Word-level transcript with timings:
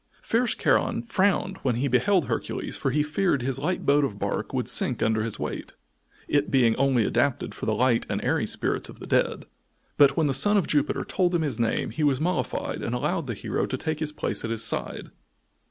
Fierce 0.23 0.55
Charon 0.55 1.03
frowned 1.03 1.57
when 1.57 1.75
he 1.75 1.87
beheld 1.87 2.25
Hercules 2.25 2.75
for 2.75 2.89
he 2.89 3.03
feared 3.03 3.43
his 3.43 3.59
light 3.59 3.85
boat 3.85 4.03
of 4.03 4.17
bark 4.17 4.51
would 4.51 4.67
sink 4.67 5.03
under 5.03 5.21
his 5.21 5.37
weight, 5.37 5.73
it 6.27 6.49
being 6.49 6.75
only 6.77 7.05
adapted 7.05 7.53
for 7.53 7.67
the 7.67 7.75
light 7.75 8.07
and 8.09 8.19
airy 8.23 8.47
spirits 8.47 8.89
of 8.89 8.97
the 8.99 9.05
dead; 9.05 9.45
but 9.97 10.17
when 10.17 10.25
the 10.25 10.33
son 10.33 10.57
of 10.57 10.65
Jupiter 10.65 11.05
told 11.05 11.35
him 11.35 11.43
his 11.43 11.59
name 11.59 11.91
he 11.91 12.03
was 12.03 12.19
mollified 12.19 12.81
and 12.81 12.95
allowed 12.95 13.27
the 13.27 13.35
hero 13.35 13.67
to 13.67 13.77
take 13.77 13.99
his 13.99 14.11
place 14.11 14.43
at 14.43 14.49
his 14.49 14.63
side. 14.63 15.11